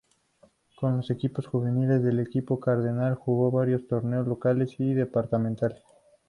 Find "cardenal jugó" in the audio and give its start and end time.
2.59-3.51